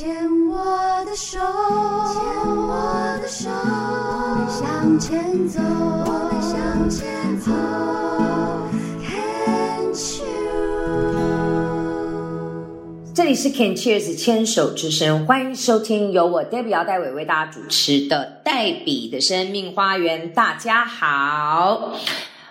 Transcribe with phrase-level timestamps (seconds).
[0.00, 0.08] 牵
[0.48, 0.56] 我
[1.04, 2.22] 的手，牵
[2.56, 7.52] 我的手，我们向前走，我们向前走。
[9.04, 10.32] Can't you？
[13.14, 20.32] 这里是 Can Cheers 牵手之声，欢迎收听由我 Debbie 姚代伟为大家主持的黛比的生命花园。
[20.32, 21.92] 大家好。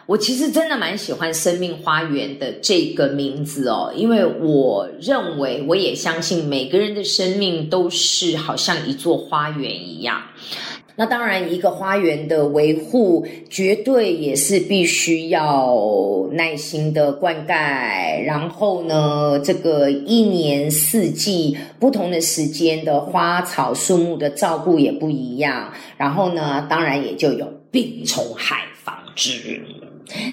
[0.10, 10.20] 我其实真的蛮喜欢“生命花园”的这个名字哦，因为我认为，我也相信每个人的生命都是好像一座花园一样。
[10.96, 15.78] 那当然，一个花园的维护，绝对也是必须要
[16.32, 29.62] 耐心的灌溉，然后呢，这个一年四季不同的时间的花草树木的照顾也不一样，然后呢，当然也就有病虫害防治。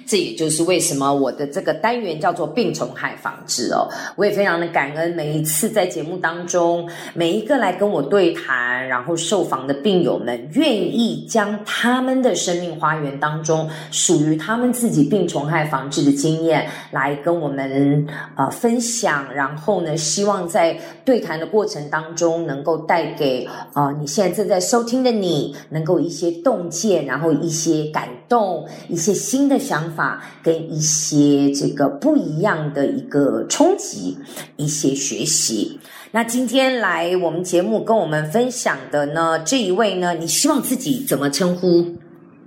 [0.07, 3.87] 这也就是为什么我的这个单元叫做病虫害防治哦。
[4.17, 29.66] 我也非常的感恩每一次在节目当中，每一个来跟我对谈，然后受访的病友们，愿意将他们的生命花园当中属于他们自己病虫害防治的经验来跟我们呃分享，然后呢，希望在对谈的过程当中能够带给啊你现在正在收听的你，能够一些洞见，然后一些感动，一些新的。
[29.67, 34.17] 想法跟一些这个不一样的一个冲击，
[34.57, 35.81] 一些学习。
[36.13, 41.97] 那今天来我们节目跟我们分享的呢，这一位呢，你希望自己怎么称呼？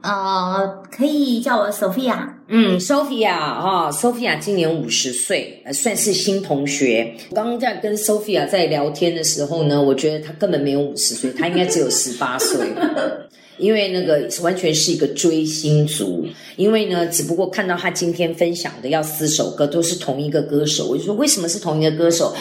[0.02, 2.16] 呃，可以叫我 Sophia。
[2.48, 7.14] 嗯，Sophia 哈，Sophia 今年五十岁，算是新同学。
[7.30, 12.66] 我刚刚在跟 Sophia 在聊天的时候呢，我觉得她根本没有五十岁，她应该只有十八岁。
[13.60, 22.34] 因为那个完全是一个追星族，因为呢，只不过看到他今天分享的要四首歌都是同一个歌手，我就说为什么是同一个歌手？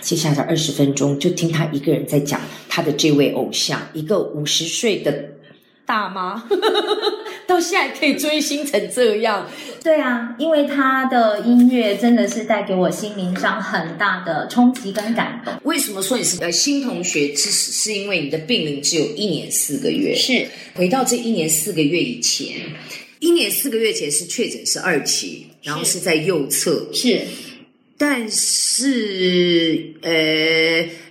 [0.00, 5.24] 接下来二十分钟就听他一个人在讲他的这位偶像，一个五十岁的
[5.86, 6.42] 大妈。
[7.52, 9.46] 到现在可以追星成这样，
[9.84, 15.52] 对啊，因为他的音乐真的是带给我心灵上很大的冲击跟感动。
[15.64, 17.36] 为什么说你是呃新同学？
[17.36, 20.14] 是是因为你的病龄只有一年四个月。
[20.14, 22.56] 是回到这一年四个月以前，
[23.20, 26.88] 一年四个月前是确诊是二期，然后是在右侧。
[26.94, 27.20] 是，
[28.02, 30.10] 但是呃。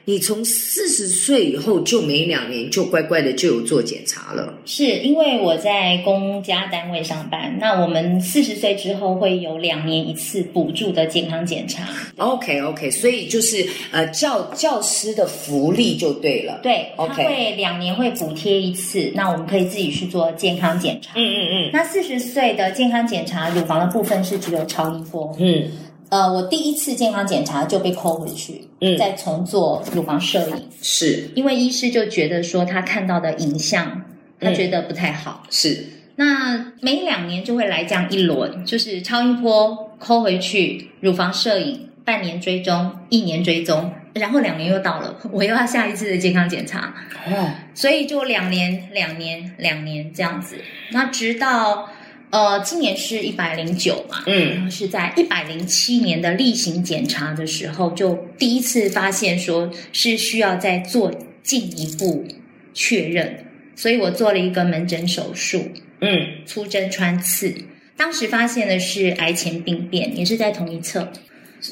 [0.04, 11.88] 你从四十岁以后就每两年就乖乖的就有做检查了，是因为我在公家单位上班，那我们四十岁之后会有两年一次补助的健康检查。
[12.18, 21.14] OK OK，所以就是呃教教师的福利就对了，对，OK，会两年会补贴一次，那我们可以自己去做健康检查。
[21.16, 25.34] 嗯嗯嗯，那四十岁的健康检查乳房的部分是只有超音波。
[25.40, 25.70] 嗯。
[26.12, 31.32] 呃，我第一次健康检查就被扣回去，嗯，再重做乳房摄影，是。
[31.36, 34.04] 因为医师就觉得说他看到的影像，
[34.38, 35.88] 他觉得不太好，是。
[36.18, 46.94] 那每两年就会来这样一轮，就是超音波扣回去，乳房摄影，半年追踪，一年追踪，然后两年又到了，我又要下一次的健康检查，
[47.26, 50.58] 哦，所以就两年、两年、两年这样子，
[50.92, 51.88] 那直到。
[52.32, 62.26] 呃，今年是一百零九嘛，嗯，然后是在一百零七年的例行检查的时候，就第一次发现说是需要再做进一步
[62.74, 67.54] 确认，所以我做了一个门诊手术，嗯，粗针穿刺，
[67.98, 71.12] 当时发现的是癌前病变，也是在同一侧。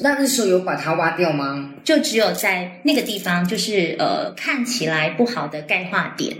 [0.02, 1.72] 那那时候有把它挖掉吗？
[1.82, 6.36] 就只有在那个地方，就是呃看起来不好的钙化点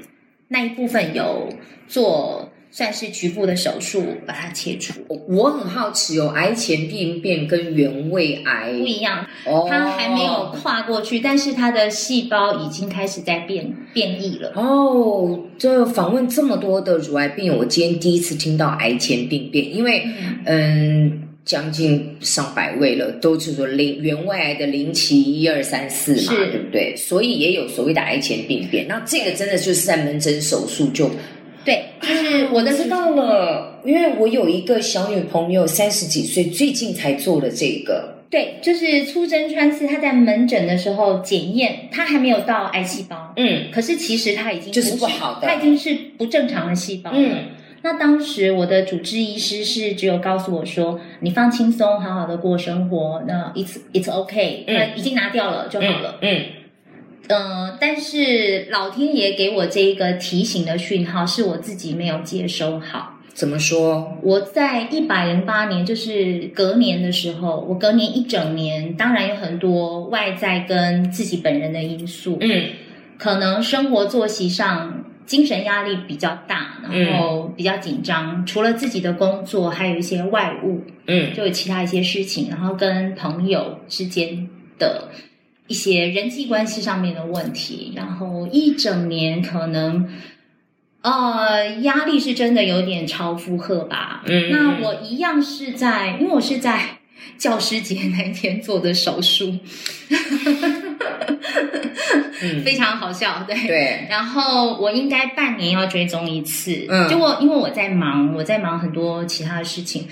[0.48, 1.48] 那一部分有
[1.88, 2.49] 做。
[2.70, 4.94] 算是局部的手术把它切除。
[5.28, 9.26] 我很好奇哦，癌前病变跟原位癌不一样，
[9.68, 14.52] 它还没有跨过去，但是它的细胞已经开始在变变异了。
[14.54, 20.04] 哦，这访问这么多的乳癌病友，我今天第一次听到癌前病变，因为
[20.44, 26.94] 嗯，将近上百位了，都是说零原位癌的零期一二三四嘛，对不对？
[26.96, 28.86] 所以也有所谓的癌前病变。
[28.86, 31.10] 那这个真的就是在门诊手术就。
[31.64, 38.16] 对，就是我的知道了，因为我有一个小女朋友，三十几岁，最近才做了这个。
[38.30, 47.10] 对，就是粗针穿刺，她在门诊的时候检验，她还没有到癌细胞，嗯，可是其实她已经就是不好的，她已经是不正常的细胞。
[47.12, 47.46] 嗯，
[47.82, 56.36] 那当时我的主治医师是只有告诉我说，你放轻松，好好的过生活，那 it's it's okay，嗯，已经拿掉了就好了，嗯。
[56.36, 56.44] 嗯，
[57.80, 63.16] 但是老天爷给我这一个提醒的讯号，是我自己没有接收好。
[63.32, 64.18] 怎么说？
[64.22, 72.64] 我在一百零八年，就是隔年的时候，我隔年一整年，当然有很多外在跟自己本人的因素，嗯
[73.16, 78.44] 可能生活作息上精神压力比较大，然后比较紧张。
[78.44, 84.48] 除了自己的工作，还有一些外物，嗯就有其他一些事情，然后跟朋友之间
[84.78, 85.08] 的
[85.70, 90.08] 一些人际关系上面的问题，然后一整年可能。
[91.02, 94.22] 呃，压力是真的有点超负荷吧。
[94.26, 96.78] 嗯那我一样是在，因为我是在
[97.38, 99.56] 教师节那一天做的手术，
[102.42, 103.56] 嗯，非常好笑，对。
[103.66, 110.06] 对，然后我应该半年要追踪一次，嗯结果因为我在忙，我在忙很多其他的事情，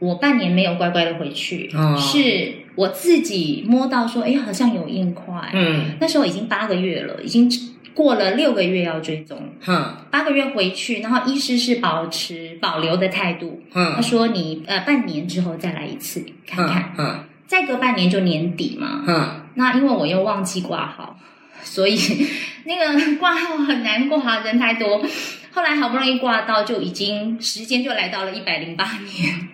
[0.00, 5.96] 我半年没有乖乖的回去，哦是我自己摸到说，哎，好像有硬块，嗯。
[6.00, 7.50] 那时候已经八个月了，已经
[7.94, 9.94] 过了六个月要追踪，哼。
[10.10, 17.24] 八个月回去，然后医师是保持保留的态度，他哼说你呃半年之后再来一次看看，哼哼。
[17.46, 21.18] 再隔半年就年底嘛，嗯，那因为我又忘记挂号，
[21.62, 21.98] 所以
[22.64, 25.04] 那个挂号很难挂，人太多。
[25.50, 29.48] 后来好不容易挂到，就已经时间就来到了一百零八年。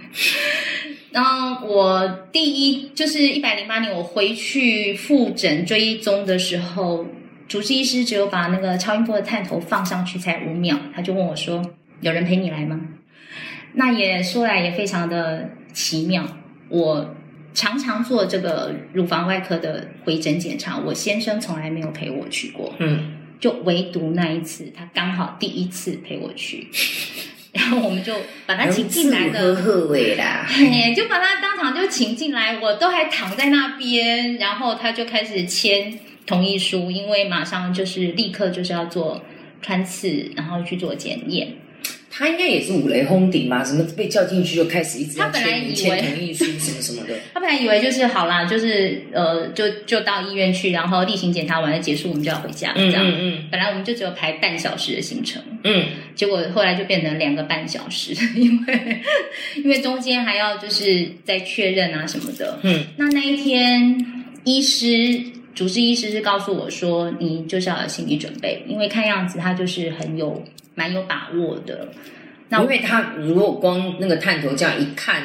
[1.11, 7.07] 然后我第一就是一百零八年，我回去复诊追踪的时候，
[7.49, 11.63] 主治医师只有把那个超音波的探头放上去才五秒，他就问我说
[12.03, 12.81] ：“有人陪你来吗？”
[13.75, 16.25] 那也说来也非常的奇妙，
[16.69, 17.15] 我
[17.55, 26.67] 常常做这个乳房外科的回诊检查，我先生从来没有陪我去过，嗯就唯独那一次，他刚好第一次陪我去，
[27.53, 28.15] 然后我们就
[28.47, 39.23] 把他请进来的，呵呵喂啦，嘿，就把他当场就请进来，我都还躺在那边，然后他就开始签同意书，因为马上就是立刻就是要做
[39.63, 41.55] 穿刺，然后去做检验。
[42.19, 43.63] 他应该也是五雷轰顶吧？
[43.63, 47.15] 什么被叫进去就开始一直要他本来以为签签同意书什么什么的。
[47.33, 53.07] 他本来以为就是好啦，就是呃，就就到医院去，然后例行检查完了结束，我们就要回家，嗯这样。
[53.07, 55.87] 嗯本来我们就只有排半小时的行程，嗯
[56.17, 59.01] 结果后来就变成两个半小时， 因为
[59.63, 62.59] 因为中间还要就是再确认啊什么的。
[62.65, 63.97] 嗯那那一天，
[64.43, 65.23] 医师
[65.55, 70.45] 主治医师是告诉我说，你就是要有心理准备，因为看样子他就是很有
[70.79, 71.89] 蛮有把握的。
[72.51, 75.23] 那因为他如果光那个探头这样一看，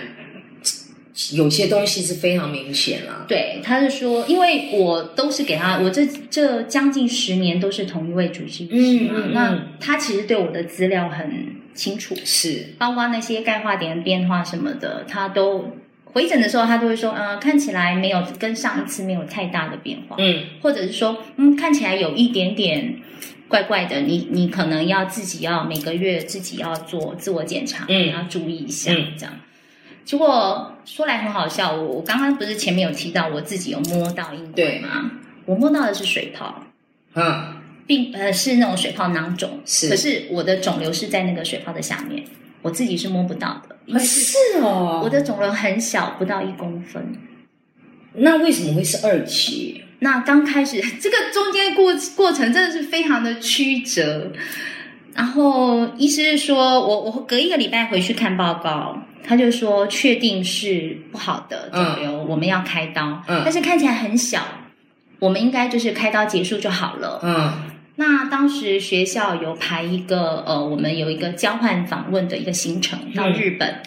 [1.34, 3.24] 有些东西是非常明显啦。
[3.28, 9.34] 对，他是说，因为我都是给他，我这这将近十年都是同一位主治医师嘛，嗯嗯嗯。
[9.34, 20.44] 那他其实对我的资料很清楚，是，包括那些钙化点变化什么的，他都回诊的时候，他都会说，呃，看起来没有跟上一次没有太大的变化，嗯。
[20.62, 22.96] 或者是说，嗯，看起来有一点点
[23.54, 29.36] 怪怪的，你你可能要自己要每个月自己要做自我检查，嗯你要注意一下，嗯这样。
[30.04, 35.12] 结果说来很好笑，我我刚刚不是前面有提到我自己有摸到硬块对吗？
[35.46, 36.64] 我摸到的是水泡，
[37.14, 37.54] 嗯
[37.86, 42.24] 并呃是那种水泡囊肿，是可是我的肿瘤是在那个水泡的下面，
[42.64, 47.14] 我自己是摸不到的，因为是是哦，我的肿瘤很小，不到一公分。
[48.14, 49.84] 那为什么会是二期？
[50.04, 54.32] 那刚开始 这个中间过过程真的是非常的曲折。
[55.16, 64.42] 然后医师说我我隔一个礼拜回去看报告，他就说确定是不好的肿瘤，我们要开刀，嗯但是看起来很小，
[65.20, 67.20] 我们应该就是开刀结束就好了。
[67.24, 67.54] 嗯
[67.96, 73.84] 那当时学校有排一个呃，我们有一个交换访问的一个行程到日本。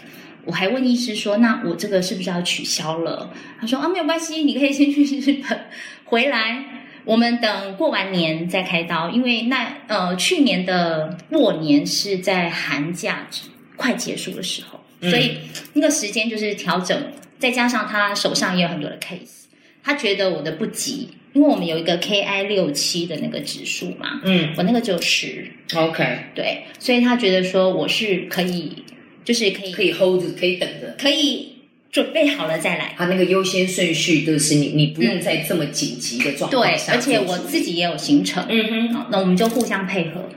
[0.47, 5.61] 我还问医师说：“那我这个是不是要取消了？”他说：“啊，没有关系，你可以先去日本，
[6.05, 6.65] 回来
[7.05, 13.29] 我们等过完年再开刀，因为那呃去年的过年是在寒假
[13.77, 15.39] 快结束的时候，嗯所以
[15.75, 19.45] 那个时间就是调整，再加上他手上也有很多的 case，
[19.83, 28.85] 他觉得我的不急，因为我们有一个 KI 六七的那个指数嘛，嗯我那个只有十，，OK，对，所以他觉得说我是可以，
[29.27, 30.95] 就是可以可以 hold 着，可以等着。
[30.99, 31.57] 可以
[31.91, 32.95] 准备好了再来。
[32.97, 40.29] 他那个优先顺序就是你，你不用在这么紧急的状况对，而且我自己也有行程，嗯哼，好，那我们就互相配合。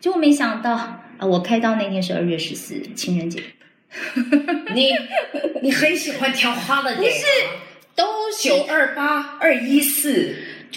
[0.00, 3.40] 结果没想到，啊，我开刀那天是二月十四，情人节，
[4.74, 4.92] 你
[5.62, 7.24] 你很喜欢挑花的点，不是
[7.96, 8.04] 都
[8.40, 10.36] 九二八二一四，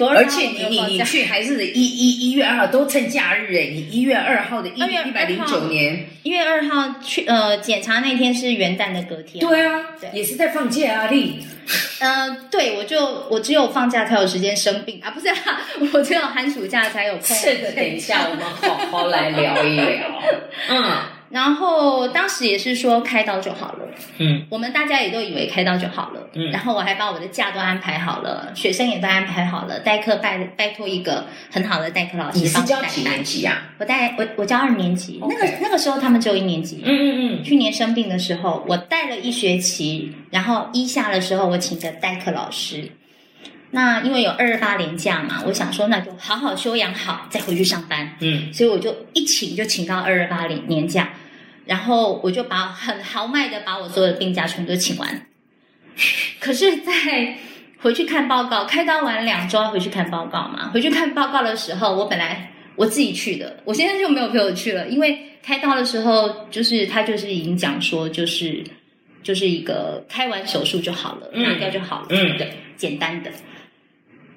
[0.10, 11.46] 而且你你你去还是一一一月二号都趁假日哎，你一月二号的一月一百零九年，一月二号去呃检查那天是元旦的隔天，对啊对，也是在放假啊，丽
[12.00, 15.62] 呃，对我就我只有放假才有时间生病啊，不是啊，
[15.94, 17.38] 我只有寒暑假才有空。
[17.44, 20.22] 这个等一下我们好好来聊一聊，
[20.70, 21.00] 嗯，
[21.32, 23.88] 然后当时也是说开刀就好了，
[24.20, 33.24] 嗯我们大家也都以为开刀就好了，嗯然后我还把我的假都安排好了，学生也都安排好了，代课拜拜托一个很好的代课老师你教几年。
[33.24, 33.70] 级啊？
[33.78, 36.82] 我带我我教二年级那个那个时候他们只有一年级。
[36.84, 42.90] 嗯嗯嗯，去年生病的时候，我带了一学期，然后一下的时候我请的代课老师。
[43.74, 48.18] 那因为有二二八年假嘛，我想说那就好好休养好，再回去上班。
[48.20, 51.14] 嗯所以我就一请就请到二二八年年假，
[51.72, 55.26] 然后我就把很豪迈的把我所有的病假全部都请完。
[56.38, 57.38] 可是，在
[57.80, 68.62] 回去看报告，开刀完两周要回去看报告嘛，回去看报告的时候，我本来我自己去的，我现在就没有陪我去了，因为开刀的时候就是他就是已经讲说就是
[69.24, 73.32] 就是一个开完手术就好了，嗯拿掉就好了，嗯对，简单的。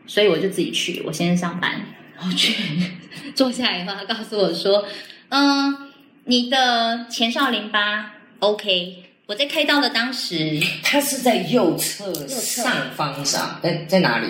[0.06, 1.80] 所以我就自己去，我先上班，
[2.16, 2.54] 然后去
[3.34, 4.86] 坐下来以后，他告诉我说，
[5.30, 5.83] 嗯，
[6.26, 9.02] 你的前哨淋巴 OK。
[9.26, 14.26] 我在开刀的当时， 它是在右侧侧上方上，在在哪里？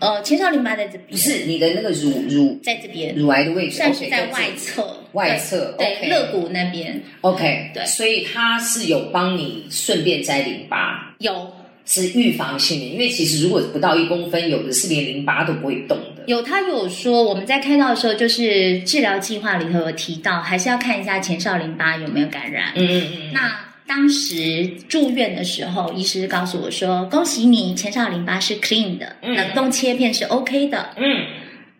[0.00, 7.00] 呃，前哨淋巴在这边，不是你的那个乳乳在这边，乳癌的位置，算是在外侧，外侧对肋骨那边。
[7.20, 7.86] OK，对。
[7.86, 11.52] 所以它是有帮你顺便摘淋巴，有
[11.84, 16.22] 是预防性的，因为其实如果不到一公分，有的是连淋巴都不会动的。
[16.26, 22.72] 有，他有说我们在开刀的时候，就是治疗计划里头有提到，还是要看一下前哨淋巴有没有感染。
[22.76, 23.52] 嗯嗯嗯，那
[23.86, 30.90] 当时住院的时候，医师告诉我说：“恭喜你，前哨淋巴是 clean 的，嗯冷冻切片是 OK 的。
[30.96, 31.26] 嗯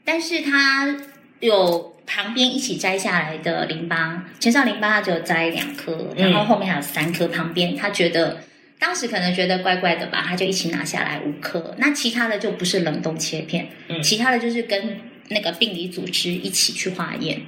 [0.05, 0.97] 但是他
[1.39, 8.39] 有旁边一起摘下来的淋巴，前哨淋巴他只有摘两颗，嗯然后后面还有三颗，旁边他觉得。”
[8.83, 14.03] 当时可能觉得怪怪的吧，他就一起拿下来五颗，那其他的就不是冷冻切片，嗯。
[14.03, 14.99] 其他的就是跟
[15.29, 17.43] 那个病理组织一起去化验，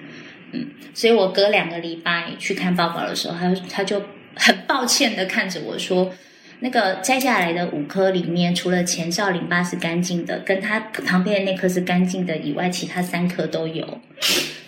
[0.52, 4.00] 嗯，所以我隔两个礼拜去看报告的时候，他他就
[4.36, 6.14] 很抱歉的看着我说，
[6.60, 14.00] 那个摘下来的五颗里面，除了前哨淋巴是干净的，跟他旁边的那颗是干净的以外，其他三颗都有，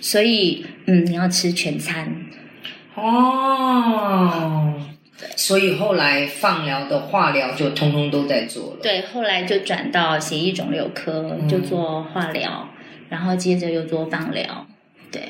[0.00, 2.12] 所以嗯，你要吃全餐，
[2.96, 4.75] 哦，
[5.36, 12.68] 所以后来放疗的化疗就通通都在做了。，对，后来就转到血液肿瘤科，嗯就做化疗，
[13.10, 14.66] 然后接着又做放疗，
[15.12, 15.22] 对，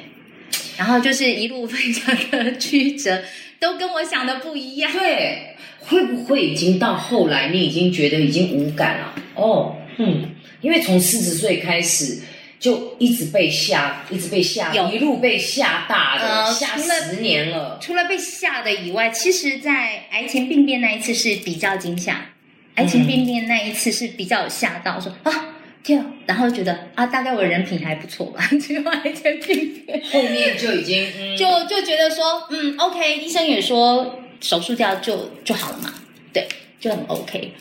[0.78, 3.22] 然后就是一路非常的曲折，
[3.58, 4.92] 都跟我想的不一样。
[4.92, 9.14] 对，会不会已经到后来你已经觉得已经无感了？
[9.34, 12.22] 哦，嗯，因为从四十岁开始。
[12.58, 17.78] 就一直被吓，一直被吓，有一路被吓大的，呃吓除了十年了。
[17.80, 22.32] 除了被吓的以外，其实，在癌前病变那一次是比较惊吓，
[22.76, 35.94] 癌前病变那一次是比较吓到，说啊天啊，然后觉得啊，大概我人品还不错吧， 结果癌前病变，后面就已经、嗯、就就觉得说，嗯，OK，医生也说手术掉就就好了嘛，
[36.32, 36.48] 对，
[36.80, 37.52] 就很 OK。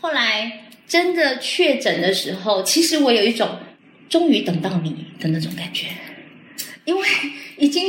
[0.00, 3.58] 后来真的确诊的时候，其实我有一种
[4.12, 5.86] 终于等到你的那种感觉，
[6.84, 7.02] 因为
[7.56, 7.82] 已经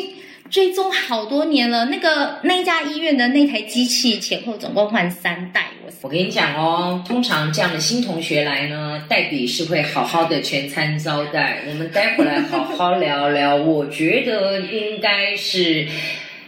[0.50, 1.84] 追踪好多年了。
[1.88, 11.64] 那个那一家医院的那台机器前后总共换三代，我我跟你讲哦，通常这样的新同学来呢，代笔是会好好的全餐招待。
[11.68, 13.58] 我们待会来好好聊聊。
[13.58, 15.86] 我觉得应该是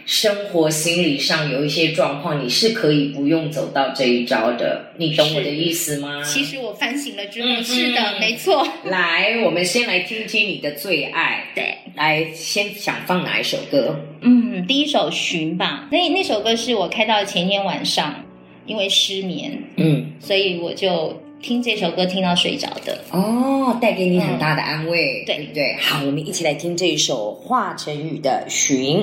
[0.06, 4.92] 生活心理上有一些状况，你是可以不用走到这一招的。
[4.96, 6.22] 你懂我的意思吗？
[6.22, 11.44] 其实我反省了之后，嗯是的，嗯没错，来，我们先来听听你的最爱。
[11.56, 11.74] 对。
[11.96, 13.98] 来，先想放哪一首歌？
[14.20, 18.14] 嗯，第一首《寻》吧，那那首歌是我开到前天晚上，
[18.64, 23.02] 因为失眠，嗯，所以我就听这首歌听到睡着的。
[23.10, 25.76] 哦，带给你很大的安慰，对对？
[25.80, 28.98] 好，我们一起来听这一首华晨宇的《寻》。